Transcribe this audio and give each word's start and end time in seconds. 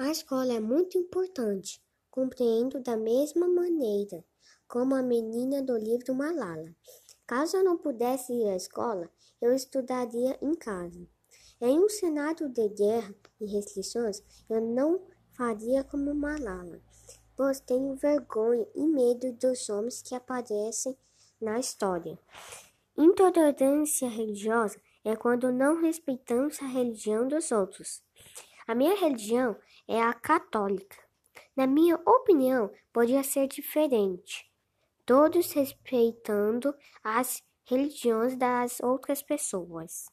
A 0.00 0.10
escola 0.10 0.54
é 0.54 0.58
muito 0.58 0.96
importante. 0.96 1.78
Compreendo 2.10 2.80
da 2.80 2.96
mesma 2.96 3.46
maneira 3.46 4.24
como 4.66 4.94
a 4.94 5.02
menina 5.02 5.62
do 5.62 5.76
livro 5.76 6.14
Malala. 6.14 6.74
Caso 7.26 7.58
eu 7.58 7.64
não 7.64 7.76
pudesse 7.76 8.32
ir 8.32 8.48
à 8.48 8.56
escola, 8.56 9.10
eu 9.42 9.52
estudaria 9.52 10.38
em 10.40 10.54
casa. 10.54 11.06
Em 11.60 11.78
um 11.78 11.88
cenário 11.90 12.48
de 12.48 12.66
guerra 12.70 13.14
e 13.38 13.44
restrições, 13.44 14.22
eu 14.48 14.62
não 14.62 15.02
faria 15.34 15.84
como 15.84 16.14
Malala, 16.14 16.80
pois 17.36 17.60
tenho 17.60 17.94
vergonha 17.94 18.66
e 18.74 18.86
medo 18.86 19.30
dos 19.34 19.68
homens 19.68 20.00
que 20.00 20.14
aparecem 20.14 20.96
na 21.38 21.60
história. 21.60 22.18
Intolerância 22.96 24.08
religiosa 24.08 24.80
é 25.04 25.14
quando 25.14 25.52
não 25.52 25.78
respeitamos 25.82 26.58
a 26.62 26.66
religião 26.66 27.28
dos 27.28 27.52
outros. 27.52 28.02
A 28.70 28.74
minha 28.76 28.94
religião 28.94 29.56
é 29.88 30.00
a 30.00 30.14
católica. 30.14 30.96
Na 31.56 31.66
minha 31.66 31.96
opinião, 32.06 32.70
podia 32.92 33.24
ser 33.24 33.48
diferente, 33.48 34.48
todos 35.04 35.50
respeitando 35.50 36.72
as 37.02 37.42
religiões 37.64 38.36
das 38.36 38.78
outras 38.78 39.24
pessoas. 39.24 40.08